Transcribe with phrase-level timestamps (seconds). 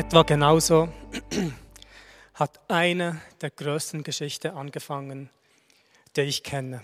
[0.00, 0.88] Etwa genauso
[2.34, 5.28] hat eine der größten Geschichten angefangen,
[6.16, 6.82] die ich kenne.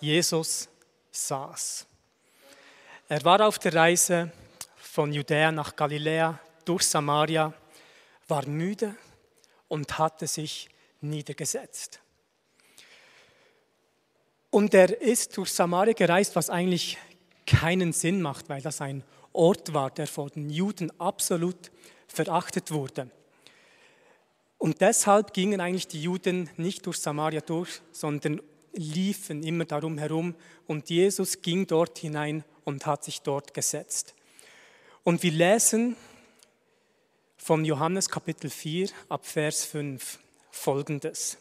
[0.00, 0.68] Jesus
[1.12, 1.86] saß.
[3.08, 4.32] Er war auf der Reise
[4.74, 7.54] von Judäa nach Galiläa durch Samaria,
[8.26, 8.96] war müde
[9.68, 10.68] und hatte sich
[11.00, 12.00] niedergesetzt.
[14.50, 16.98] Und er ist durch Samaria gereist, was eigentlich
[17.46, 21.70] keinen Sinn macht, weil das ein Ort war, der von den Juden absolut
[22.08, 23.10] verachtet wurde.
[24.58, 28.40] Und deshalb gingen eigentlich die Juden nicht durch Samaria durch, sondern
[28.72, 30.34] liefen immer darum herum.
[30.66, 34.14] Und Jesus ging dort hinein und hat sich dort gesetzt.
[35.04, 35.96] Und wir lesen
[37.36, 40.18] vom Johannes Kapitel 4 ab Vers 5
[40.50, 41.38] folgendes.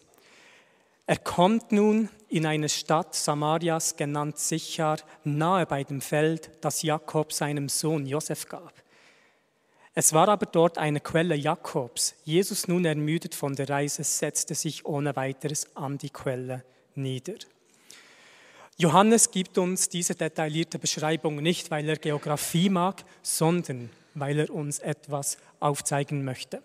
[1.05, 7.33] Er kommt nun in eine Stadt Samarias, genannt Sichar, nahe bei dem Feld, das Jakob
[7.33, 8.73] seinem Sohn Josef gab.
[9.99, 12.13] Es war aber dort eine Quelle Jakobs.
[12.23, 17.33] Jesus, nun ermüdet von der Reise, setzte sich ohne weiteres an die Quelle nieder.
[18.77, 24.77] Johannes gibt uns diese detaillierte Beschreibung nicht, weil er Geografie mag, sondern weil er uns
[24.77, 26.61] etwas aufzeigen möchte.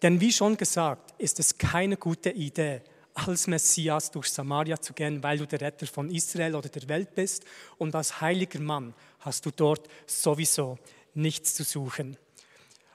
[0.00, 2.82] Denn wie schon gesagt, ist es keine gute Idee,
[3.14, 7.16] als Messias durch Samaria zu gehen, weil du der Retter von Israel oder der Welt
[7.16, 7.44] bist
[7.78, 10.78] und als heiliger Mann hast du dort sowieso
[11.14, 12.16] nichts zu suchen.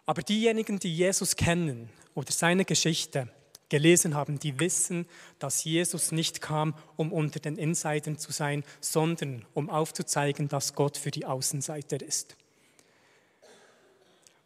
[0.05, 3.29] Aber diejenigen, die Jesus kennen oder seine Geschichte
[3.69, 5.05] gelesen haben, die wissen,
[5.39, 10.97] dass Jesus nicht kam, um unter den Insidern zu sein, sondern um aufzuzeigen, dass Gott
[10.97, 12.35] für die Außenseiter ist.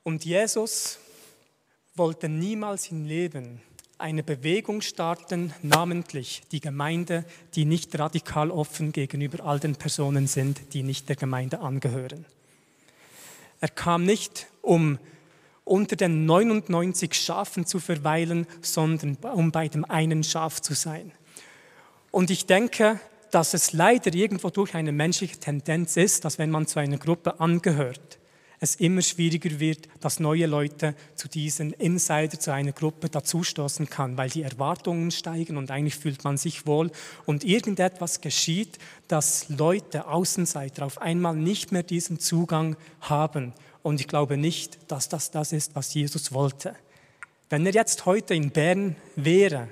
[0.03, 0.99] Und Jesus
[1.95, 3.61] wollte niemals im Leben
[3.97, 10.73] eine Bewegung starten, namentlich die Gemeinde, die nicht radikal offen gegenüber all den Personen sind,
[10.73, 12.25] die nicht der Gemeinde angehören.
[13.61, 14.99] Er kam nicht, um
[15.65, 21.11] unter den 99 Schafen zu verweilen, sondern um bei dem einen Schaf zu sein.
[22.11, 22.99] Und ich denke,
[23.31, 27.39] dass es leider irgendwo durch eine menschliche Tendenz ist, dass wenn man zu einer Gruppe
[27.41, 28.19] angehört,
[28.59, 34.17] es immer schwieriger wird, dass neue Leute zu diesen Insider, zu einer Gruppe dazustoßen kann,
[34.17, 36.91] weil die Erwartungen steigen und eigentlich fühlt man sich wohl
[37.25, 43.53] und irgendetwas geschieht, dass Leute, Außenseiter auf einmal nicht mehr diesen Zugang haben.
[43.85, 46.75] Und ich glaube nicht, dass das das ist, was Jesus wollte.
[47.51, 49.67] Wenn er jetzt heute in Bern wäre,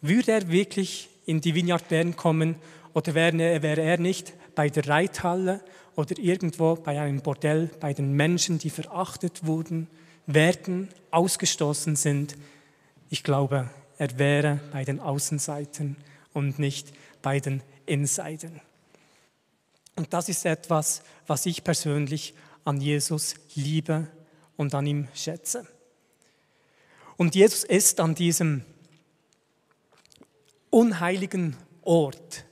[0.00, 2.56] würde er wirklich in die Vineyard Bern kommen
[2.92, 5.60] oder wäre er nicht bei der Reithalle
[5.94, 9.86] oder irgendwo bei einem Bordell, bei den Menschen, die verachtet wurden,
[10.26, 12.36] werden, ausgestoßen sind.
[13.10, 15.96] Ich glaube, er wäre bei den Außenseiten
[16.32, 16.92] und nicht
[17.22, 18.60] bei den Insidern.
[19.94, 22.34] Und das ist etwas, was ich persönlich
[22.66, 24.08] an Jesus liebe
[24.56, 25.66] und an ihm schätze.
[27.16, 28.62] Und Jesus ist an diesem
[30.70, 32.46] unheiligen Ort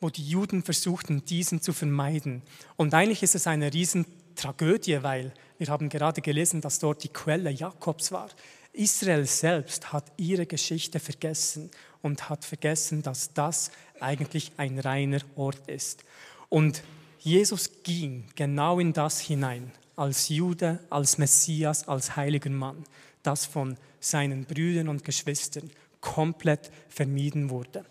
[0.00, 2.42] wo die Juden versuchten, diesen zu vermeiden.
[2.76, 7.50] Und eigentlich ist es eine Riesentragödie, weil wir haben gerade gelesen, dass dort die Quelle
[7.50, 8.30] Jakobs war.
[8.72, 11.70] Israel selbst hat ihre Geschichte vergessen
[12.02, 16.02] und hat vergessen, dass das eigentlich ein reiner Ort ist.
[16.48, 16.82] Und
[17.22, 22.84] Jesus ging genau in das hinein, als Jude, als Messias, als heiliger Mann,
[23.22, 25.70] das von seinen Brüdern und Geschwistern
[26.00, 27.84] komplett vermieden wurde.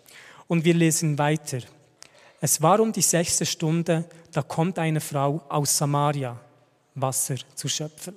[0.48, 1.60] Und wir lesen weiter.
[2.42, 6.40] Es war um die sechste Stunde, da kommt eine Frau aus Samaria,
[6.96, 8.16] Wasser zu schöpfen.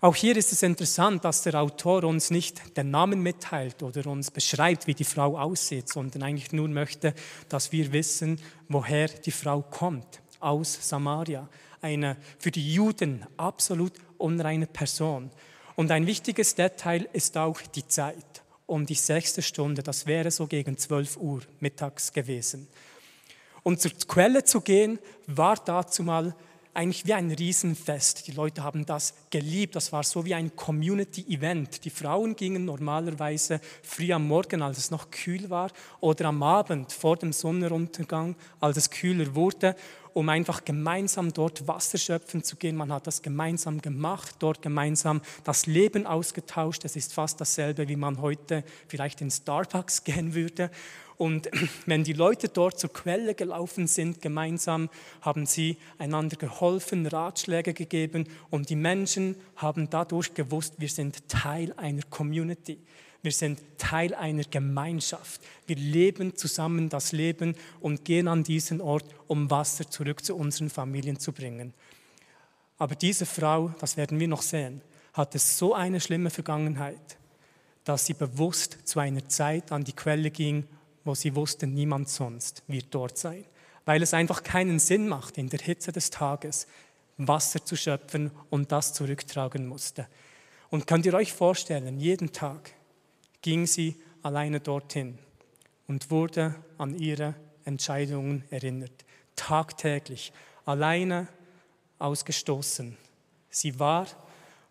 [0.00, 4.32] Auch hier ist es interessant, dass der Autor uns nicht den Namen mitteilt oder uns
[4.32, 7.14] beschreibt, wie die Frau aussieht, sondern eigentlich nur möchte,
[7.48, 11.48] dass wir wissen, woher die Frau kommt, aus Samaria.
[11.80, 15.30] Eine für die Juden absolut unreine Person.
[15.76, 18.42] Und ein wichtiges Detail ist auch die Zeit.
[18.66, 22.68] Um die sechste Stunde, das wäre so gegen 12 Uhr mittags gewesen.
[23.62, 26.34] Und zur Quelle zu gehen, war dazu mal
[26.74, 28.26] eigentlich wie ein Riesenfest.
[28.26, 29.76] Die Leute haben das geliebt.
[29.76, 31.84] Das war so wie ein Community-Event.
[31.84, 35.70] Die Frauen gingen normalerweise früh am Morgen, als es noch kühl war,
[36.00, 39.76] oder am Abend vor dem Sonnenuntergang, als es kühler wurde,
[40.14, 42.76] um einfach gemeinsam dort Wasser schöpfen zu gehen.
[42.76, 46.84] Man hat das gemeinsam gemacht, dort gemeinsam das Leben ausgetauscht.
[46.84, 50.70] Es ist fast dasselbe, wie man heute vielleicht in Starbucks gehen würde.
[51.22, 51.48] Und
[51.86, 54.90] wenn die Leute dort zur Quelle gelaufen sind, gemeinsam,
[55.20, 61.74] haben sie einander geholfen, Ratschläge gegeben und die Menschen haben dadurch gewusst, wir sind Teil
[61.76, 62.76] einer Community.
[63.22, 65.40] Wir sind Teil einer Gemeinschaft.
[65.68, 70.70] Wir leben zusammen das Leben und gehen an diesen Ort, um Wasser zurück zu unseren
[70.70, 71.72] Familien zu bringen.
[72.78, 74.80] Aber diese Frau, das werden wir noch sehen,
[75.12, 77.16] hatte so eine schlimme Vergangenheit,
[77.84, 80.66] dass sie bewusst zu einer Zeit an die Quelle ging,
[81.04, 83.44] wo sie wusste, niemand sonst wird dort sein.
[83.84, 86.66] Weil es einfach keinen Sinn macht, in der Hitze des Tages
[87.18, 90.06] Wasser zu schöpfen und das zurücktragen musste.
[90.70, 92.72] Und könnt ihr euch vorstellen, jeden Tag
[93.42, 95.18] ging sie alleine dorthin
[95.88, 97.34] und wurde an ihre
[97.64, 99.04] Entscheidungen erinnert.
[99.36, 100.32] Tagtäglich,
[100.64, 101.28] alleine
[101.98, 102.96] ausgestoßen.
[103.50, 104.06] Sie war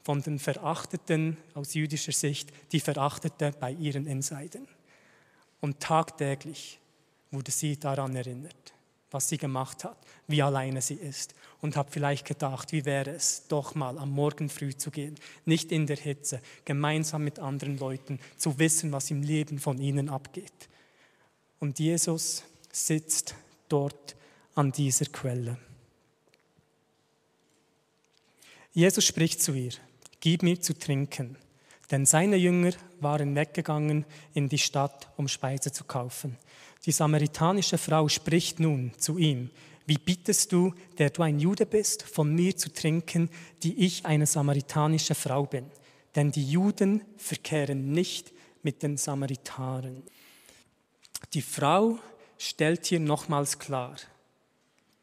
[0.04, 4.68] von den Verachteten aus jüdischer Sicht die Verachtete bei ihren Insidern.
[5.62, 6.80] Und tagtäglich
[7.32, 8.74] wurde sie daran erinnert,
[9.12, 9.98] was sie gemacht hat,
[10.28, 14.50] wie alleine sie ist und habe vielleicht gedacht, wie wäre es, doch mal am Morgen
[14.50, 15.16] früh zu gehen,
[15.46, 20.10] nicht in der Hitze, gemeinsam mit anderen Leuten zu wissen, was im Leben von ihnen
[20.10, 20.70] abgeht.
[21.60, 23.36] Und Jesus sitzt
[23.70, 24.16] dort
[24.56, 25.58] an dieser Quelle.
[28.74, 29.74] Jesus spricht zu ihr,
[30.20, 31.38] gib mir zu trinken,
[31.92, 36.38] denn seine Jünger waren weggegangen in die Stadt, um Speise zu kaufen.
[36.86, 39.50] Die samaritanische Frau spricht nun zu ihm,
[39.86, 43.30] wie bittest du, der du ein Jude bist, von mir zu trinken,
[43.64, 45.66] die ich eine samaritanische Frau bin?
[46.16, 48.32] Denn die Juden verkehren nicht
[48.64, 50.04] mit den Samaritaren.
[51.34, 51.98] Die Frau
[52.38, 53.96] stellt hier nochmals klar,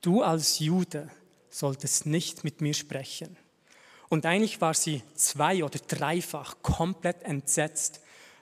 [0.00, 1.10] du als Jude
[1.50, 3.36] solltest nicht mit mir sprechen.
[4.08, 8.00] Und eigentlich war sie zwei- oder dreifach komplett entsetzt,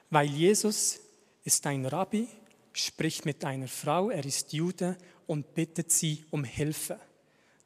[0.09, 0.99] weil Jesus
[1.43, 2.27] ist ein Rabbi,
[2.73, 6.99] spricht mit einer Frau, er ist Jude und bittet sie um Hilfe.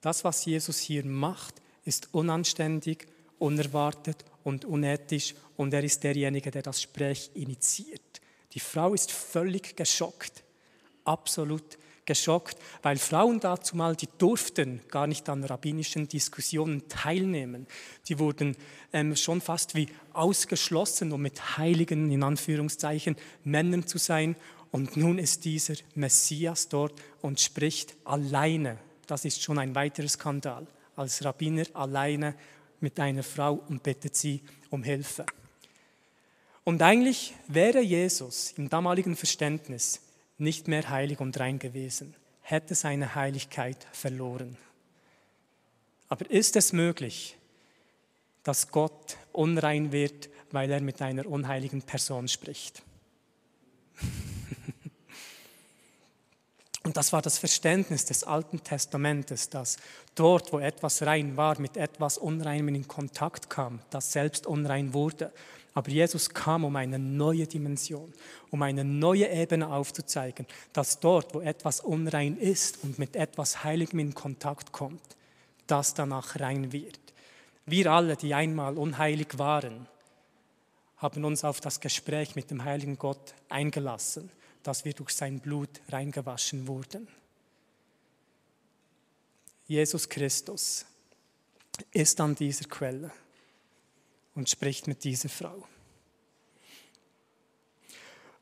[0.01, 3.07] Das, was Jesus hier macht, ist unanständig,
[3.37, 8.21] unerwartet und unethisch und er ist derjenige, der das Gespräch initiiert.
[8.53, 10.43] Die Frau ist völlig geschockt,
[11.03, 11.77] absolut
[12.11, 17.67] geschockt, weil Frauen dazu mal, die durften gar nicht an rabbinischen Diskussionen teilnehmen.
[18.09, 18.57] Die wurden
[18.91, 23.15] ähm, schon fast wie ausgeschlossen, um mit heiligen, in Anführungszeichen,
[23.45, 24.35] Männern zu sein.
[24.71, 28.77] Und nun ist dieser Messias dort und spricht alleine.
[29.07, 30.67] Das ist schon ein weiterer Skandal.
[30.97, 32.35] Als Rabbiner alleine
[32.81, 35.25] mit einer Frau und bittet sie um Hilfe.
[36.65, 40.01] Und eigentlich wäre Jesus im damaligen Verständnis
[40.41, 44.57] nicht mehr heilig und rein gewesen, hätte seine Heiligkeit verloren.
[46.09, 47.37] Aber ist es möglich,
[48.43, 52.83] dass Gott unrein wird, weil er mit einer unheiligen Person spricht?
[56.83, 59.77] Und das war das Verständnis des Alten Testamentes, dass
[60.15, 65.31] dort, wo etwas rein war, mit etwas Unreinem in Kontakt kam, das selbst unrein wurde.
[65.73, 68.11] Aber Jesus kam, um eine neue Dimension,
[68.49, 73.99] um eine neue Ebene aufzuzeigen, dass dort, wo etwas unrein ist und mit etwas Heiligem
[73.99, 75.01] in Kontakt kommt,
[75.67, 76.99] das danach rein wird.
[77.67, 79.87] Wir alle, die einmal unheilig waren,
[80.97, 84.31] haben uns auf das Gespräch mit dem heiligen Gott eingelassen
[84.63, 87.07] dass wir durch sein Blut reingewaschen wurden.
[89.67, 90.85] Jesus Christus
[91.91, 93.11] ist an dieser Quelle
[94.35, 95.67] und spricht mit dieser Frau.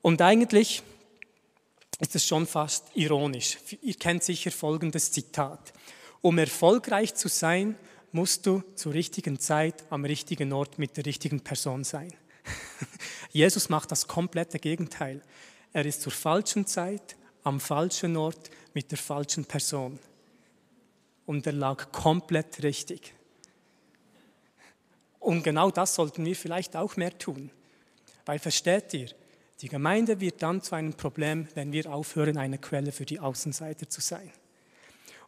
[0.02, 0.82] Und eigentlich
[2.00, 3.58] ist es schon fast ironisch.
[3.82, 5.74] Ihr kennt sicher folgendes Zitat.
[6.22, 7.76] Um erfolgreich zu sein,
[8.12, 12.14] musst du zur richtigen Zeit am richtigen Ort mit der richtigen Person sein.
[13.32, 15.22] Jesus macht das komplette Gegenteil.
[15.74, 20.00] Er ist zur falschen Zeit, am falschen Ort, mit der falschen Person.
[21.26, 23.14] Und er lag komplett richtig.
[25.20, 27.52] Und genau das sollten wir vielleicht auch mehr tun.
[28.26, 29.10] Weil versteht ihr,
[29.62, 33.90] die Gemeinde wird dann zu einem Problem, wenn wir aufhören, eine Quelle für die Außenseiter
[33.90, 34.32] zu sein.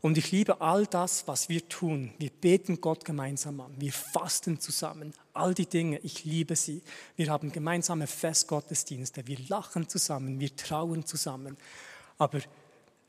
[0.01, 2.12] Und ich liebe all das, was wir tun.
[2.17, 3.74] Wir beten Gott gemeinsam an.
[3.77, 5.13] Wir fasten zusammen.
[5.34, 6.81] All die Dinge, ich liebe sie.
[7.15, 9.27] Wir haben gemeinsame Festgottesdienste.
[9.27, 10.39] Wir lachen zusammen.
[10.39, 11.55] Wir trauen zusammen.
[12.17, 12.39] Aber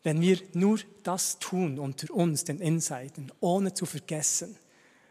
[0.03, 4.57] Wenn wir nur das tun unter uns, den Insidern, ohne zu vergessen,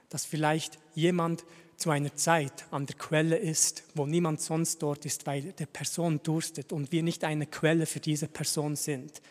[0.09, 1.45] dass vielleicht jemand
[1.77, 6.21] zu einer Zeit an der Quelle ist, wo niemand sonst dort ist, weil der Person
[6.21, 9.21] durstet und wir nicht eine Quelle für diese Person sind,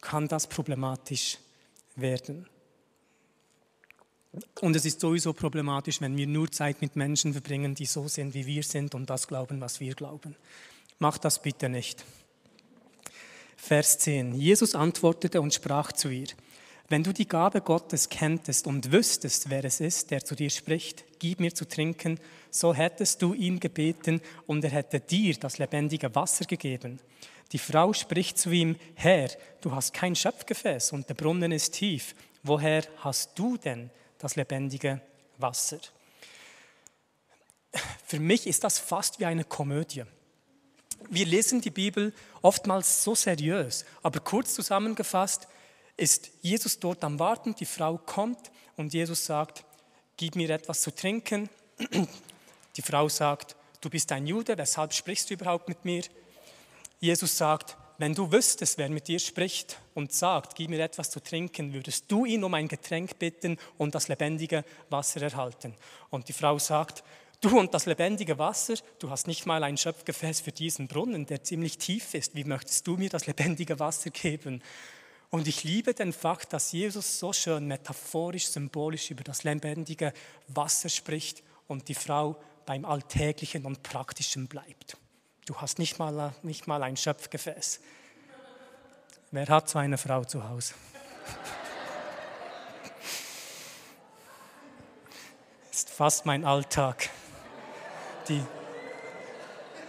[0.00, 1.38] kann das problematisch
[1.96, 2.46] werden.
[4.60, 8.32] Und es ist sowieso problematisch, wenn wir nur Zeit mit Menschen verbringen, die so sind,
[8.34, 10.36] wie wir sind und das glauben, was wir glauben.
[10.98, 12.04] Macht das bitte nicht.
[13.56, 14.34] Vers 10.
[14.34, 16.28] Jesus antwortete und sprach zu ihr,
[16.88, 21.04] wenn du die Gabe Gottes kenntest und wüsstest, wer es ist, der zu dir spricht,
[21.18, 22.18] gib mir zu trinken,
[22.50, 27.00] so hättest du ihn gebeten und er hätte dir das lebendige Wasser gegeben.
[27.52, 32.14] Die Frau spricht zu ihm, Herr, du hast kein Schöpfgefäß und der Brunnen ist tief.
[32.42, 35.00] Woher hast du denn das lebendige
[35.38, 35.78] Wasser?
[38.04, 40.04] Für mich ist das fast wie eine Komödie.
[41.10, 42.12] Wir lesen die Bibel
[42.42, 45.48] oftmals so seriös, aber kurz zusammengefasst
[45.96, 49.64] ist Jesus dort am Warten, die Frau kommt und Jesus sagt,
[50.16, 51.48] gib mir etwas zu trinken.
[52.76, 56.02] Die Frau sagt, du bist ein Jude, weshalb sprichst du überhaupt mit mir?
[57.00, 61.20] Jesus sagt, wenn du wüsstest, wer mit dir spricht und sagt, gib mir etwas zu
[61.20, 65.74] trinken, würdest du ihn um ein Getränk bitten und das lebendige Wasser erhalten.
[66.10, 67.04] Und die Frau sagt,
[67.40, 71.44] du und das lebendige Wasser, du hast nicht mal ein Schöpfgefäß für diesen Brunnen, der
[71.44, 72.34] ziemlich tief ist.
[72.34, 74.62] Wie möchtest du mir das lebendige Wasser geben?
[75.32, 80.12] Und ich liebe den Fakt, dass Jesus so schön metaphorisch, symbolisch über das lebendige
[80.48, 82.36] Wasser spricht und die Frau
[82.66, 84.98] beim Alltäglichen und Praktischen bleibt.
[85.46, 87.80] Du hast nicht mal, nicht mal ein Schöpfgefäß.
[89.30, 90.74] Wer hat so eine Frau zu Hause?
[95.72, 97.08] ist fast mein Alltag.
[98.28, 98.42] Die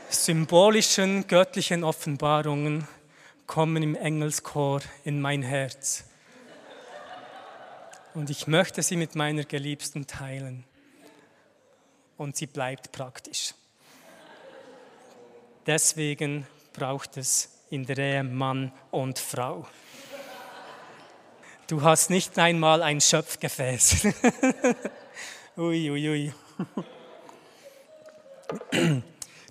[0.10, 2.88] symbolischen göttlichen Offenbarungen
[3.48, 6.06] kommen im Engelschor in mein Herz.
[8.14, 10.66] Und ich möchte sie mit meiner Geliebsten teilen.
[12.18, 13.54] Und sie bleibt praktisch.
[15.66, 19.66] Deswegen braucht es in der Ehe Mann und Frau.
[21.68, 24.06] Du hast nicht einmal ein Schöpfgefäß.
[25.58, 26.34] ui, ui, ui.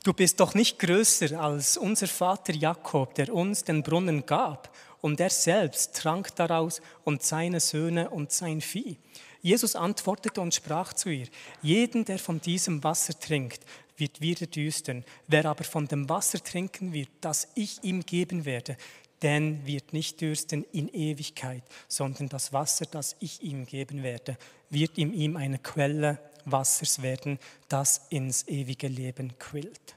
[0.04, 5.20] Du bist doch nicht größer als unser Vater Jakob, der uns den Brunnen gab, und
[5.20, 8.96] er selbst trank daraus und seine Söhne und sein Vieh.
[9.42, 11.28] Jesus antwortete und sprach zu ihr,
[11.60, 13.60] jeden, der von diesem Wasser trinkt,
[13.96, 15.04] wird wieder düstern.
[15.28, 18.76] Wer aber von dem Wasser trinken wird, das ich ihm geben werde,
[19.22, 24.36] denn wird nicht dürsten in Ewigkeit, sondern das Wasser, das ich ihm geben werde,
[24.68, 29.96] wird in ihm eine Quelle Wassers werden, das ins ewige Leben quillt.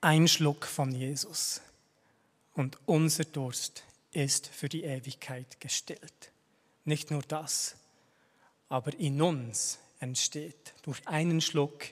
[0.00, 1.60] Ein Schluck von Jesus
[2.54, 6.30] und unser Durst ist für die Ewigkeit gestillt.
[6.84, 7.76] Nicht nur das,
[8.68, 11.86] aber in uns entsteht durch einen Schluck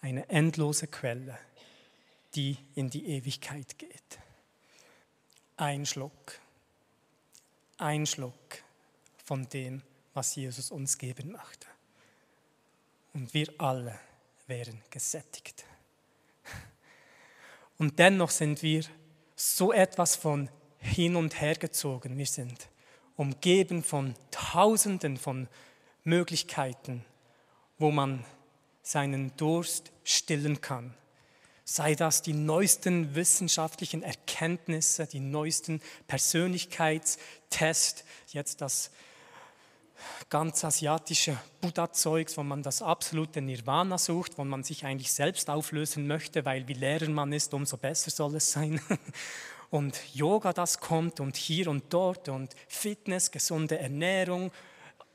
[0.00, 1.38] eine endlose Quelle,
[2.34, 4.18] die in die Ewigkeit geht.
[5.56, 6.38] Ein Schluck,
[7.78, 8.34] ein Schluck
[9.24, 9.82] von dem,
[10.14, 11.66] was Jesus uns geben möchte.
[13.12, 13.98] Und wir alle
[14.46, 15.64] wären gesättigt.
[17.78, 18.84] Und dennoch sind wir
[19.36, 22.16] so etwas von hin und her gezogen.
[22.18, 22.68] Wir sind
[23.16, 25.48] umgeben von Tausenden von
[26.04, 27.04] Möglichkeiten,
[27.78, 28.24] wo man
[28.82, 30.94] seinen Durst stillen kann.
[31.64, 38.90] Sei das die neuesten wissenschaftlichen Erkenntnisse, die neuesten Persönlichkeitstests, jetzt das
[40.30, 46.06] ganz asiatische Buddha-Zeugs, wo man das absolute Nirvana sucht, wo man sich eigentlich selbst auflösen
[46.06, 48.80] möchte, weil wie leerer man ist, umso besser soll es sein.
[49.70, 54.52] Und Yoga, das kommt und hier und dort und Fitness, gesunde Ernährung,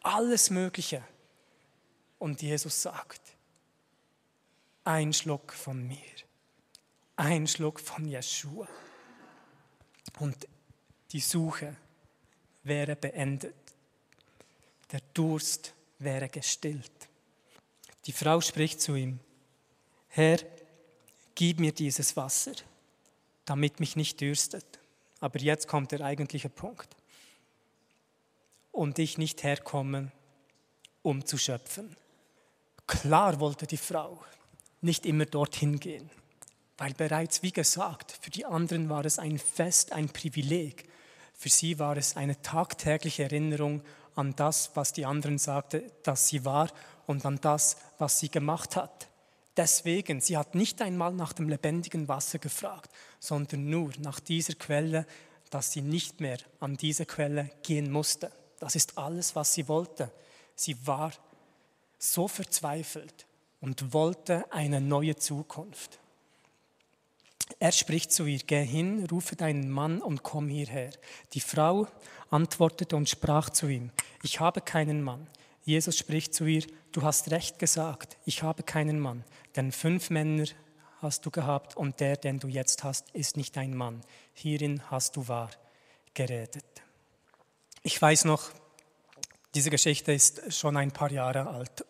[0.01, 1.01] alles Mögliche.
[2.17, 3.21] Und Jesus sagt,
[4.83, 5.97] ein Schluck von mir,
[7.15, 8.67] ein Schluck von Yeshua.
[10.19, 10.47] Und
[11.11, 11.77] die Suche
[12.63, 13.55] wäre beendet.
[14.91, 16.91] Der Durst wäre gestillt.
[18.05, 19.19] Die Frau spricht zu ihm,
[20.07, 20.39] Herr,
[21.35, 22.53] gib mir dieses Wasser,
[23.45, 24.65] damit mich nicht dürstet.
[25.19, 26.95] Aber jetzt kommt der eigentliche Punkt.
[28.71, 30.11] Und ich nicht herkommen,
[31.01, 31.95] um zu schöpfen.
[32.87, 34.23] Klar wollte die Frau
[34.81, 36.09] nicht immer dorthin gehen,
[36.77, 40.89] weil bereits, wie gesagt, für die anderen war es ein Fest, ein Privileg.
[41.33, 43.81] Für sie war es eine tagtägliche Erinnerung
[44.19, 46.69] an das, was die anderen sagten, dass sie war
[47.07, 49.07] und an das, was sie gemacht hat.
[49.55, 55.05] deswegen, sie hat nicht einmal nach dem lebendigen Wasser gefragt, sondern nur nach dieser Quelle,
[55.49, 58.31] dass sie nicht mehr an diese Quelle gehen musste.
[58.59, 60.11] Das ist alles, was sie wollte.
[60.55, 61.11] Sie war
[61.97, 63.25] so verzweifelt
[63.59, 65.99] und wollte eine neue Zukunft.
[67.57, 70.91] Er spricht zu ihr, geh hin, rufe deinen Mann und komm hierher.
[71.33, 71.87] Die Frau
[72.29, 73.91] antwortete und sprach zu ihm,
[74.21, 75.27] ich habe keinen Mann.
[75.63, 79.23] Jesus spricht zu ihr, du hast recht gesagt, ich habe keinen Mann,
[79.55, 80.45] denn fünf Männer
[81.01, 84.01] hast du gehabt und der, den du jetzt hast, ist nicht ein Mann.
[84.33, 85.49] Hierin hast du wahr
[86.13, 86.65] geredet.
[87.83, 88.51] Ich weiß noch,
[89.55, 91.85] diese Geschichte ist schon ein paar Jahre alt.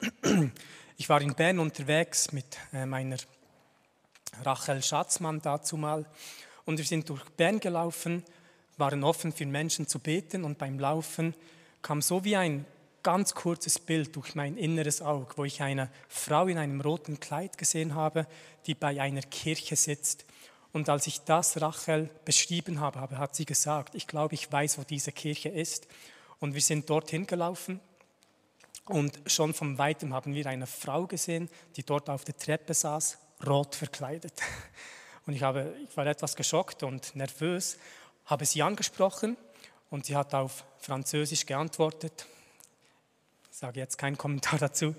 [0.98, 3.18] Ich war in Bern unterwegs mit äh, meiner
[4.44, 6.06] Rachel Schatzmann dazu mal
[6.66, 8.24] und wir sind durch Bern gelaufen,
[8.78, 11.34] waren offen für Menschen zu beten und beim Laufen
[11.82, 12.66] kam so wie ein
[13.04, 17.58] ganz kurzes Bild durch mein inneres Auge, wo ich eine Frau in einem roten Kleid
[17.58, 18.28] gesehen habe,
[18.66, 20.26] die bei einer Kirche sitzt.
[20.72, 24.84] Und als ich das Rachel beschrieben habe, hat sie gesagt, ich glaube, ich weiß, wo
[24.84, 25.88] diese Kirche ist.
[26.40, 27.80] Und wir sind dorthin gelaufen
[28.90, 33.20] und schon von weitem haben wir eine Frau gesehen, die dort auf der Treppe saß,
[33.46, 34.34] rot verkleidet.
[35.26, 37.78] Und ich, habe, ich war etwas geschockt und nervös,
[38.26, 39.38] habe sie angesprochen
[39.92, 42.26] und sie hat auf Französisch geantwortet
[43.60, 44.96] sage jetzt keinen Kommentar dazu.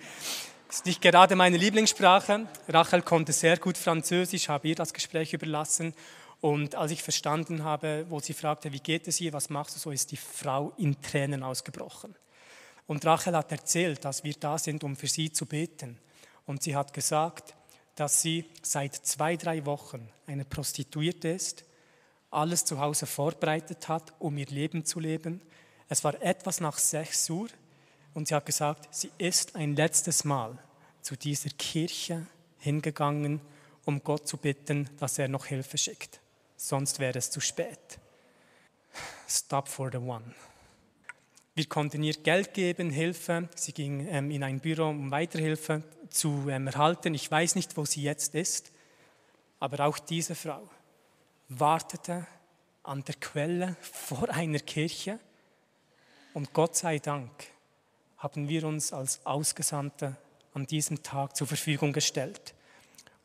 [0.66, 2.46] Das ist nicht gerade meine Lieblingssprache.
[2.68, 5.94] Rachel konnte sehr gut Französisch, habe ihr das Gespräch überlassen.
[6.40, 9.80] Und als ich verstanden habe, wo sie fragte, wie geht es ihr, was machst du
[9.80, 12.14] so, ist die Frau in Tränen ausgebrochen.
[12.86, 15.98] Und Rachel hat erzählt, dass wir da sind, um für sie zu beten.
[16.46, 17.54] Und sie hat gesagt,
[18.00, 21.64] dass sie seit zwei, drei Wochen eine Prostituierte ist,
[22.30, 25.42] alles zu Hause vorbereitet hat, um ihr Leben zu leben.
[25.86, 27.50] Es war etwas nach sechs Uhr
[28.14, 30.56] und sie hat gesagt, sie ist ein letztes Mal
[31.02, 32.26] zu dieser Kirche
[32.58, 33.42] hingegangen,
[33.84, 36.20] um Gott zu bitten, dass er noch Hilfe schickt.
[36.56, 37.98] Sonst wäre es zu spät.
[39.28, 40.34] Stop for the one.
[41.54, 43.48] Wir konnten ihr Geld geben, Hilfe.
[43.56, 47.14] Sie ging ähm, in ein Büro, um Weiterhilfe zu ähm, erhalten.
[47.14, 48.72] Ich weiß nicht, wo sie jetzt ist,
[49.58, 50.68] aber auch diese Frau
[51.48, 52.26] wartete
[52.82, 55.18] an der Quelle vor einer Kirche
[56.32, 57.30] und Gott sei Dank
[58.18, 60.16] haben wir uns als Ausgesandte
[60.54, 62.54] an diesem Tag zur Verfügung gestellt.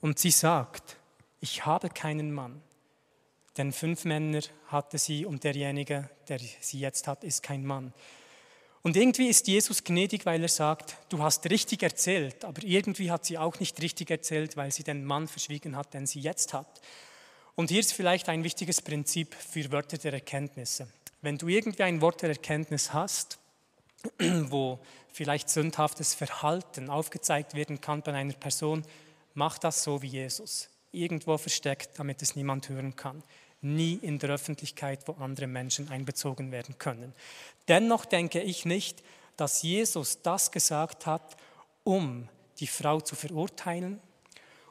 [0.02, 0.98] Und sie sagt,
[1.42, 2.62] ich habe keinen Mann,
[3.58, 7.94] denn fünf Männer hatte sie und derjenige, der sie jetzt hat, ist kein Mann.
[8.86, 13.26] Und irgendwie ist Jesus gnädig, weil er sagt, du hast richtig erzählt, aber irgendwie hat
[13.26, 16.82] sie auch nicht richtig erzählt, weil sie den Mann verschwiegen hat, den sie jetzt hat.
[17.56, 20.88] Und hier ist vielleicht ein wichtiges Prinzip für Wörter der Erkenntnisse.
[21.22, 23.40] Wenn du irgendwie ein Wort der Erkenntnis hast,
[24.20, 24.78] wo
[25.12, 28.84] vielleicht sündhaftes Verhalten aufgezeigt werden kann bei einer Person,
[29.34, 30.70] mach das so wie Jesus.
[30.92, 33.24] Irgendwo versteckt, damit es niemand hören kann.
[33.66, 37.14] Nie in der Öffentlichkeit, wo andere Menschen einbezogen werden können.
[37.68, 39.04] Dennoch denke ich nicht,
[39.38, 41.36] dass Jesus das gesagt hat,
[41.84, 44.00] um die Frau zu verurteilen,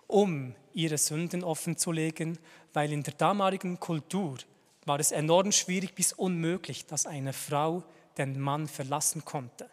[0.06, 2.38] um ihre Sünden offenzulegen,
[2.72, 4.38] weil in der damaligen Kultur
[4.84, 7.82] war es enorm schwierig bis unmöglich, dass eine Frau
[8.16, 9.68] den Mann verlassen konnte.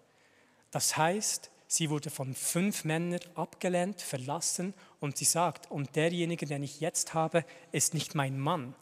[0.72, 6.64] Das heißt, sie wurde von fünf Männern abgelehnt, verlassen und sie sagt, und derjenige, den
[6.64, 8.74] ich jetzt habe, ist nicht mein Mann.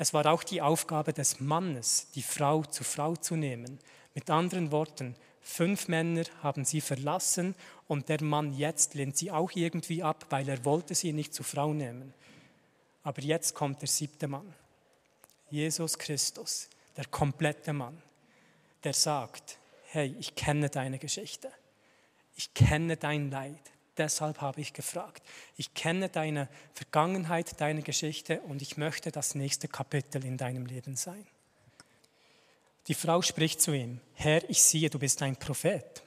[0.00, 3.78] Es war auch die Aufgabe des Mannes, die Frau zur Frau zu nehmen.
[4.14, 7.54] Mit anderen Worten, fünf Männer haben sie verlassen
[7.86, 11.44] und der Mann jetzt lehnt sie auch irgendwie ab, weil er wollte sie nicht zur
[11.44, 12.14] Frau nehmen.
[13.02, 14.54] Aber jetzt kommt der siebte Mann.
[15.50, 18.02] Jesus Christus, der komplette Mann
[18.84, 19.58] der sagt,
[19.88, 21.50] hey, ich kenne deine Geschichte,
[22.34, 23.60] ich kenne dein Leid,
[23.96, 25.22] deshalb habe ich gefragt.
[25.56, 30.96] Ich kenne deine Vergangenheit, deine Geschichte und ich möchte das nächste Kapitel in deinem Leben
[30.96, 31.26] sein.
[32.88, 36.02] Die Frau spricht zu ihm, Herr, ich sehe, du bist ein Prophet.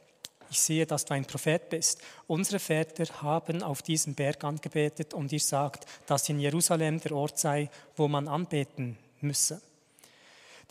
[0.50, 2.02] Ich sehe, dass du ein Prophet bist.
[2.28, 7.40] Unsere Väter haben auf diesem Berg angebetet und ihr sagt, dass in Jerusalem der Ort
[7.40, 9.62] sei, wo man anbeten müsse.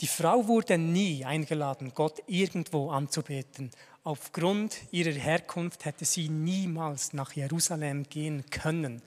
[0.00, 3.70] Die Frau wurde nie eingeladen, Gott irgendwo anzubeten.
[4.04, 9.00] Aufgrund ihrer Herkunft hätte sie niemals nach Jerusalem gehen können.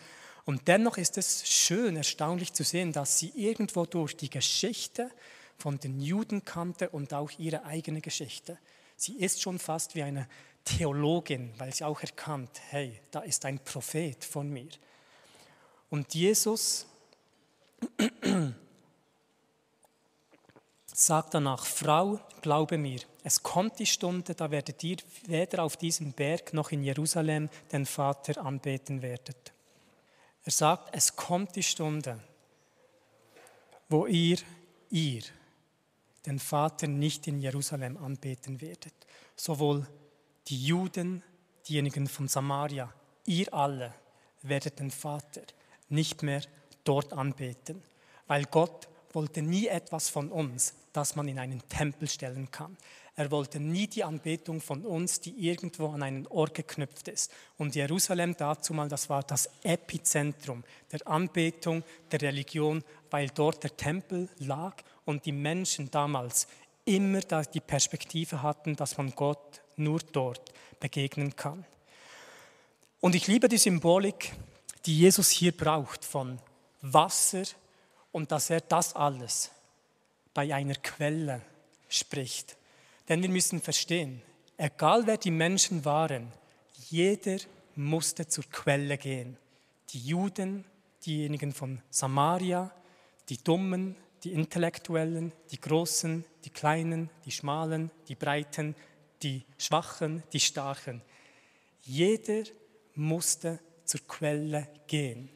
[0.46, 5.10] Und dennoch ist es schön, erstaunlich zu sehen, dass sie irgendwo durch die Geschichte
[5.58, 8.58] von den Juden kannte und auch ihre eigene Geschichte.
[8.96, 10.28] Sie ist schon fast wie eine
[10.64, 14.70] Theologin, weil sie auch erkannt, hey, da ist ein Prophet von mir.
[15.90, 16.88] Und Jesus
[20.98, 26.14] sagt danach, Frau, glaube mir, es kommt die Stunde, da werdet ihr weder auf diesem
[26.14, 29.54] Berg noch in Jerusalem den Vater anbeten werdet.
[30.44, 32.20] Er sagt, es kommt die Stunde,
[33.90, 34.38] wo ihr,
[34.90, 35.24] ihr,
[36.26, 38.94] den Vater nicht in Jerusalem anbeten werdet.
[39.36, 39.88] Sowohl
[40.48, 41.24] die Juden,
[41.68, 42.94] diejenigen von Samaria,
[43.26, 43.94] ihr alle
[44.44, 45.42] werdet den Vater
[45.90, 46.42] nicht mehr
[46.84, 47.84] dort anbeten,
[48.28, 52.78] weil Gott wollte nie etwas von uns, das man in einen Tempel stellen kann.
[53.18, 57.32] Er wollte nie die Anbetung von uns, die irgendwo an einen Ort geknüpft ist.
[57.58, 63.78] Und Jerusalem dazu mal, das war das Epizentrum der Anbetung, der Religion, weil dort der
[63.78, 66.48] Tempel lag und die Menschen damals
[66.84, 71.66] immer die Perspektive hatten, dass man Gott nur dort begegnen kann.
[73.00, 74.34] Und ich liebe die Symbolik,
[74.86, 76.40] die Jesus hier braucht von
[76.82, 77.44] Wasser
[78.12, 79.52] und dass er das alles
[80.36, 81.42] bei einer Quelle
[81.90, 82.58] spricht.
[83.10, 84.22] Denn wir müssen verstehen,
[84.58, 86.32] egal wer die Menschen waren,
[86.90, 87.38] jeder
[87.76, 89.38] musste zur Quelle gehen.
[89.90, 90.66] Die Juden,
[91.06, 92.72] diejenigen von Samaria,
[93.30, 98.76] die Dummen, die Intellektuellen, die Großen, die Kleinen, die Schmalen, die Breiten,
[99.24, 101.02] die Schwachen, die Starken.
[101.84, 102.44] Jeder
[102.96, 105.30] musste zur Quelle gehen.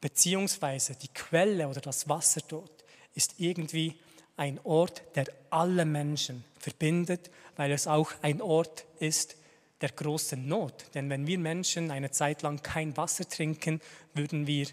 [0.00, 3.98] Beziehungsweise die Quelle oder das Wasser dort ist irgendwie
[4.40, 9.36] ein Ort, der alle Menschen verbindet, weil es auch ein Ort ist
[9.82, 10.86] der großen Not.
[10.94, 13.82] Denn wenn wir Menschen eine Zeit lang kein Wasser trinken,
[14.14, 14.66] würden wir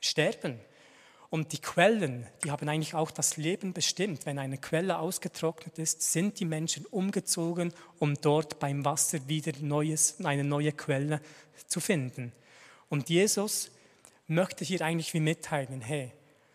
[0.00, 0.58] sterben.
[1.28, 4.24] Und die Quellen, die haben eigentlich auch das Leben bestimmt.
[4.24, 10.24] Wenn eine Quelle ausgetrocknet ist, sind die Menschen umgezogen, um dort beim Wasser wieder neues,
[10.24, 11.20] eine neue Quelle
[11.66, 12.32] zu finden.
[12.88, 13.70] Und Jesus
[14.26, 16.12] möchte hier eigentlich wie mitteilen, hey,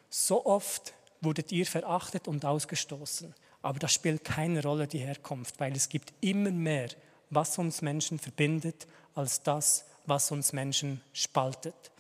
[0.10, 3.34] so oft wurdet ihr verachtet und ausgestoßen.
[3.62, 6.90] Aber das spielt keine Rolle, die Herkunft, weil es gibt immer mehr,
[7.30, 11.92] was uns Menschen verbindet, als das, was uns Menschen spaltet.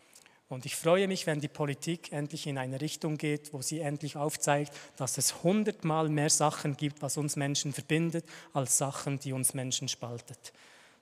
[0.49, 4.15] Und ich freue mich, wenn die Politik endlich in eine Richtung geht, wo sie endlich
[4.15, 9.53] aufzeigt, dass es hundertmal mehr Sachen gibt, was uns Menschen verbindet, als Sachen, die uns
[9.53, 10.53] Menschen spaltet.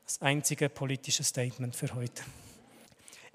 [0.04, 2.24] Das einzige politische Statement für heute.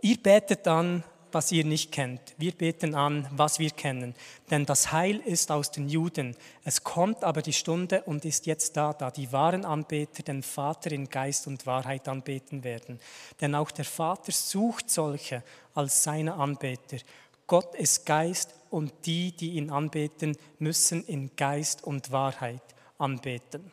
[0.02, 2.20] Ihr betet dann was ihr nicht kennt.
[2.38, 4.14] Wir beten an, was wir kennen.
[4.50, 6.36] Denn das Heil ist aus den Juden.
[6.64, 10.92] Es kommt aber die Stunde und ist jetzt da, da die wahren Anbeter den Vater
[10.92, 13.00] in Geist und Wahrheit anbeten werden.
[13.40, 15.42] Denn auch der Vater sucht solche
[15.74, 16.98] als seine Anbeter.
[17.46, 22.62] Gott ist Geist und die, die ihn anbeten, müssen in Geist und Wahrheit
[22.98, 23.72] anbeten.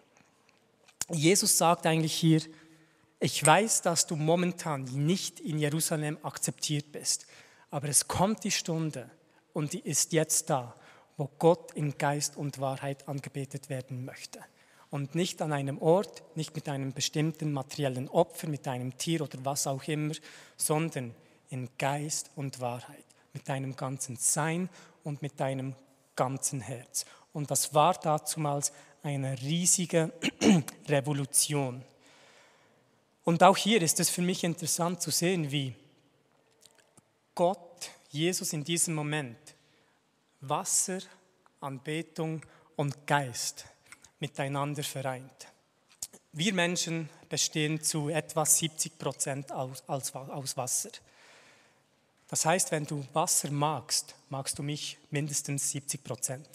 [1.12, 2.42] Jesus sagt eigentlich hier,
[3.20, 7.26] ich weiß, dass du momentan nicht in Jerusalem akzeptiert bist.
[7.70, 9.10] Aber es kommt die Stunde
[9.54, 10.76] und die ist jetzt da,
[11.18, 14.40] wo Gott in Geist und Wahrheit angebetet werden möchte.
[14.90, 19.38] Und nicht an einem Ort, nicht mit einem bestimmten materiellen Opfer, mit einem Tier oder
[19.44, 20.14] was auch immer,
[20.56, 21.14] sondern
[21.50, 23.04] in Geist und Wahrheit,
[23.34, 24.70] mit deinem ganzen Sein
[25.04, 25.76] und mit deinem
[26.16, 27.06] ganzen Herz.
[27.34, 28.72] Und das war dazumals
[29.04, 30.14] eine riesige
[30.88, 31.84] Revolution.
[33.24, 35.76] Und auch hier ist es für mich interessant zu sehen, wie
[37.38, 39.38] Gott, Jesus in diesem Moment
[40.42, 40.98] Wasser,
[41.62, 42.44] Anbetung
[42.76, 43.66] und Geist
[44.18, 45.48] miteinander vereint.
[46.32, 50.90] Wir Menschen bestehen zu etwa 70 Prozent aus, aus Wasser.
[52.28, 56.50] Das heißt, wenn du Wasser magst, magst du mich mindestens 70 Prozent.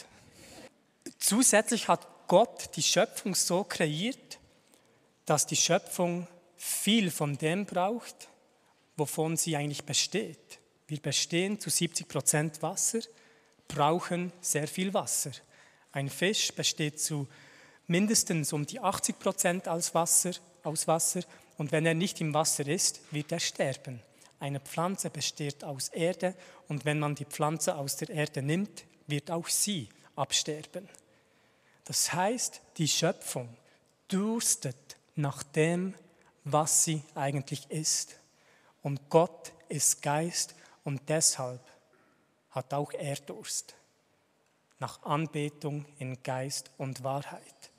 [1.21, 4.41] Zusätzlich hat Gott die Schöpfung so kreiert,
[5.27, 8.27] dass die Schöpfung viel von dem braucht,
[8.97, 10.59] wovon sie eigentlich besteht.
[10.87, 13.01] Wir bestehen zu 70 Prozent Wasser,
[13.69, 15.31] brauchen sehr viel Wasser.
[15.93, 17.29] Ein Fisch besteht zu
[17.87, 21.23] mindestens um die 80 Prozent aus Wasser, aus Wasser
[21.59, 24.03] und wenn er nicht im Wasser ist, wird er sterben.
[24.41, 26.35] Eine Pflanze besteht aus Erde
[26.69, 30.89] und wenn man die Pflanze aus der Erde nimmt, wird auch sie absterben.
[31.85, 33.49] Das heißt, die Schöpfung
[34.09, 35.95] durstet nach dem,
[36.45, 38.17] was sie eigentlich ist.
[38.83, 41.61] Und Gott ist Geist und deshalb
[42.51, 43.75] hat auch er Durst
[44.79, 47.71] nach Anbetung in Geist und Wahrheit.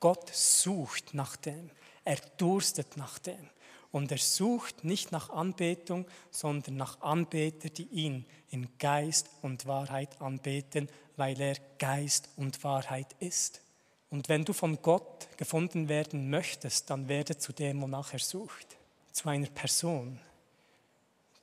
[0.00, 1.70] Gott sucht nach dem,
[2.04, 3.50] er durstet nach dem.
[3.90, 10.20] Und er sucht nicht nach Anbetung, sondern nach Anbeter, die ihn in Geist und Wahrheit
[10.20, 13.62] anbeten, weil er Geist und Wahrheit ist.
[14.10, 18.76] Und wenn du von Gott gefunden werden möchtest, dann werde zu dem, wonach er sucht,
[19.12, 20.20] zu einer Person,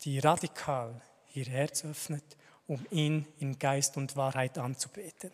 [0.03, 1.01] die radikal
[1.33, 2.23] ihr Herz öffnet,
[2.67, 5.31] um ihn in Geist und Wahrheit anzubeten.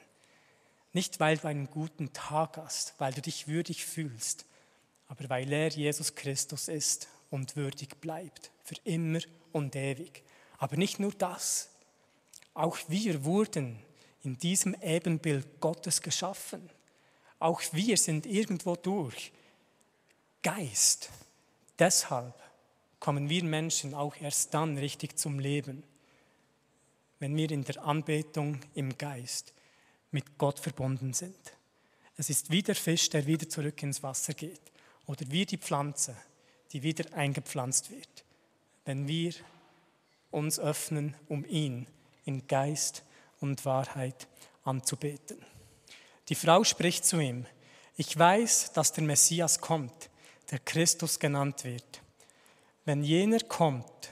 [0.94, 4.46] Nicht, weil du einen guten Tag hast, weil du dich würdig fühlst,
[5.08, 9.20] aber weil er Jesus Christus ist und würdig bleibt, für immer
[9.52, 10.24] und ewig.
[10.58, 11.70] Aber nicht nur das,
[12.54, 13.80] auch wir wurden
[14.24, 16.70] in diesem Ebenbild Gottes geschaffen.
[17.40, 19.32] Auch wir sind irgendwo durch
[20.42, 21.10] Geist.
[21.78, 22.36] Deshalb
[23.00, 25.84] kommen wir Menschen auch erst dann richtig zum Leben,
[27.20, 29.54] wenn wir in der Anbetung im Geist
[30.12, 31.54] mit Gott verbunden sind.
[32.18, 34.62] Es ist wie der Fisch, der wieder zurück ins Wasser geht
[35.06, 36.16] oder wie die Pflanze,
[36.72, 38.26] die wieder eingepflanzt wird,
[38.86, 39.34] wenn wir
[40.32, 41.88] uns öffnen, um ihn
[42.26, 43.04] in Geist
[43.40, 44.28] und Wahrheit
[44.64, 45.38] anzubeten.
[46.28, 47.46] Die Frau spricht zu ihm,
[47.98, 50.10] ich weiß, dass der Messias kommt,
[50.52, 52.02] der Christus genannt wird.
[52.90, 54.10] Wenn jener kommt,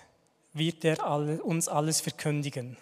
[0.54, 2.78] wird er uns alles verkündigen.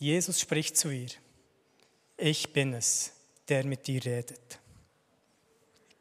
[0.00, 1.10] Jesus spricht zu ihr,
[2.16, 3.12] ich bin es,
[3.46, 4.58] der mit dir redet.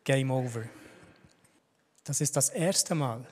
[0.03, 0.67] Game over.
[2.05, 3.23] Das ist das erste Mal,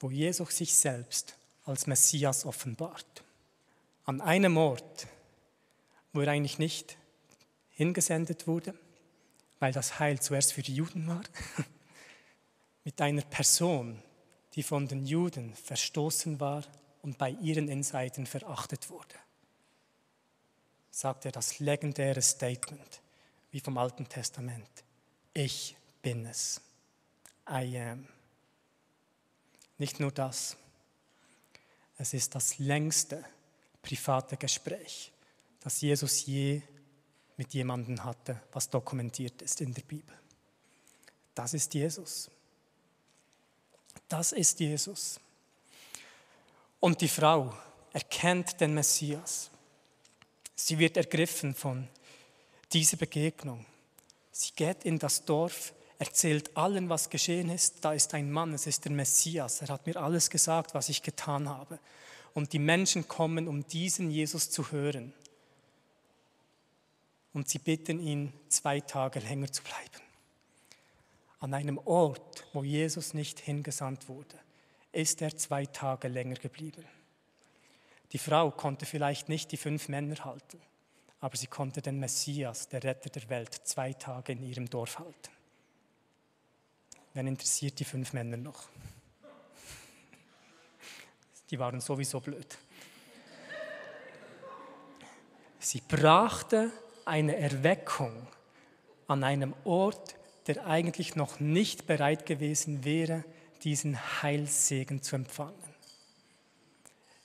[0.00, 3.22] wo Jesus sich selbst als Messias offenbart.
[4.04, 5.06] An einem Ort,
[6.12, 6.96] wo er eigentlich nicht
[7.70, 8.74] hingesendet wurde,
[9.60, 11.22] weil das Heil zuerst für die Juden war,
[12.84, 14.02] mit einer Person,
[14.54, 16.64] die von den Juden verstoßen war
[17.02, 19.14] und bei ihren Inseiten verachtet wurde,
[20.90, 23.02] sagt er das legendäre Statement,
[23.50, 24.84] wie vom Alten Testament.
[25.32, 26.60] Ich bin es.
[27.48, 28.08] I am.
[29.76, 30.56] Nicht nur das,
[31.98, 33.24] es ist das längste
[33.82, 35.12] private Gespräch,
[35.60, 36.62] das Jesus je
[37.36, 40.16] mit jemandem hatte, was dokumentiert ist in der Bibel.
[41.34, 42.30] Das ist Jesus.
[44.08, 45.18] Das ist Jesus.
[46.80, 47.54] Und die Frau
[47.92, 49.50] erkennt den Messias.
[50.54, 51.88] Sie wird ergriffen von
[52.72, 53.64] dieser Begegnung.
[54.32, 57.84] Sie geht in das Dorf, erzählt allen, was geschehen ist.
[57.84, 59.62] Da ist ein Mann, es ist der Messias.
[59.62, 61.78] Er hat mir alles gesagt, was ich getan habe.
[62.34, 65.12] Und die Menschen kommen, um diesen Jesus zu hören.
[67.32, 70.04] Und sie bitten ihn, zwei Tage länger zu bleiben.
[71.44, 74.34] An einem Ort, wo Jesus nicht hingesandt wurde,
[74.92, 76.86] ist er zwei Tage länger geblieben.
[78.12, 80.58] Die Frau konnte vielleicht nicht die fünf Männer halten,
[81.20, 85.30] aber sie konnte den Messias, der Retter der Welt, zwei Tage in ihrem Dorf halten.
[87.12, 88.62] Wen interessiert die fünf Männer noch?
[91.50, 92.56] Die waren sowieso blöd.
[95.58, 96.72] Sie brachte
[97.04, 98.28] eine Erweckung
[99.08, 103.24] an einem Ort, der eigentlich noch nicht bereit gewesen wäre,
[103.62, 105.54] diesen Heilssegen zu empfangen.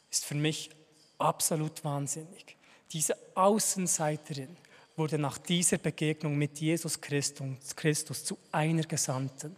[0.10, 0.70] Ist für mich
[1.18, 2.56] absolut wahnsinnig.
[2.92, 4.56] Diese Außenseiterin
[4.96, 9.56] wurde nach dieser Begegnung mit Jesus Christus, Christus zu einer Gesandten.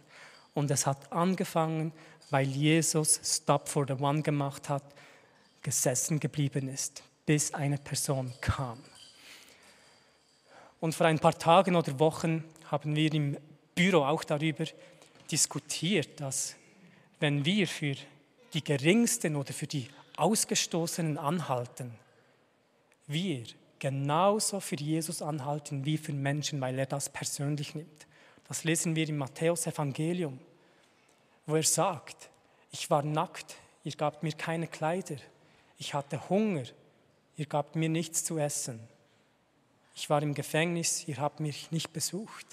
[0.54, 1.92] Und es hat angefangen,
[2.30, 4.84] weil Jesus Stop for the One gemacht hat,
[5.62, 8.78] gesessen geblieben ist, bis eine Person kam.
[10.80, 13.36] Und vor ein paar Tagen oder Wochen haben wir im
[13.74, 14.64] Büro auch darüber
[15.30, 16.56] diskutiert, dass
[17.20, 17.94] wenn wir für
[18.52, 21.94] die Geringsten oder für die Ausgestoßenen anhalten,
[23.06, 23.44] wir
[23.78, 28.06] genauso für Jesus anhalten wie für Menschen, weil er das persönlich nimmt.
[28.46, 30.38] Das lesen wir im Matthäus Evangelium,
[31.46, 32.30] wo er sagt,
[32.70, 35.16] ich war nackt, ihr gabt mir keine Kleider,
[35.78, 36.64] ich hatte Hunger,
[37.36, 38.80] ihr gabt mir nichts zu essen,
[39.94, 42.46] ich war im Gefängnis, ihr habt mich nicht besucht.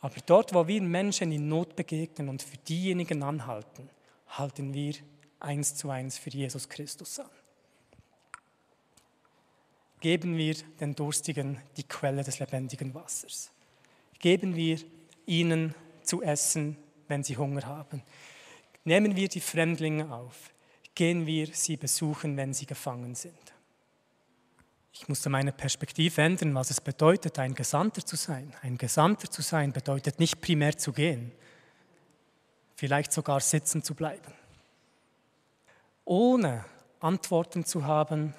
[0.00, 3.88] Aber dort, wo wir Menschen in Not begegnen und für diejenigen anhalten,
[4.28, 4.94] halten wir
[5.38, 7.28] eins zu eins für Jesus Christus an
[10.00, 13.52] geben wir den Durstigen die Quelle des lebendigen Wassers.
[14.18, 14.78] Geben wir
[15.26, 16.76] ihnen zu essen,
[17.08, 18.02] wenn sie Hunger haben.
[18.84, 20.52] Nehmen wir die Fremdlinge auf.
[20.94, 23.34] Gehen wir sie besuchen, wenn sie gefangen sind.
[24.92, 28.52] Ich musste meine Perspektive ändern, was es bedeutet, ein Gesandter zu sein.
[28.62, 31.32] Ein Gesandter zu sein bedeutet nicht primär zu gehen,
[32.76, 34.34] vielleicht sogar sitzen zu bleiben.
[36.04, 36.64] Ohne
[36.98, 38.34] Antworten zu haben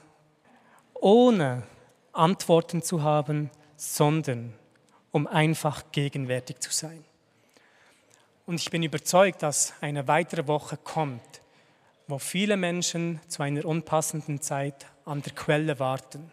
[1.01, 1.63] ohne
[2.13, 4.53] Antworten zu haben, sondern
[5.11, 7.03] um einfach gegenwärtig zu sein.
[8.45, 11.41] Und ich bin überzeugt, dass eine weitere Woche kommt,
[12.07, 16.31] wo viele Menschen zu einer unpassenden Zeit an der Quelle warten,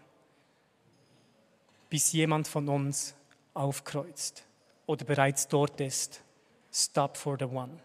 [1.89, 3.15] bis jemand von uns
[3.55, 4.45] aufkreuzt
[4.87, 6.23] oder bereits dort ist.
[6.73, 7.79] Stop for the one.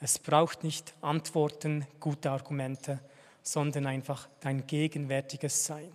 [0.00, 3.00] Es braucht nicht Antworten, gute Argumente,
[3.42, 5.90] sondern einfach dein gegenwärtiges Sein,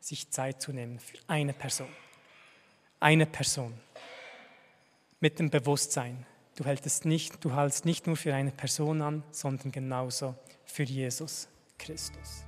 [0.00, 1.88] sich Zeit zu nehmen für eine Person.
[3.00, 3.74] Eine Person.
[5.18, 9.72] Mit dem Bewusstsein, du hältst nicht, du hältst nicht nur für eine Person an, sondern
[9.72, 12.44] genauso für Jesus Christus.